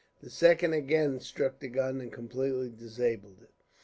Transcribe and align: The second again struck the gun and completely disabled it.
The 0.21 0.31
second 0.31 0.73
again 0.73 1.19
struck 1.19 1.59
the 1.59 1.67
gun 1.67 2.01
and 2.01 2.11
completely 2.11 2.69
disabled 2.75 3.43
it. 3.43 3.53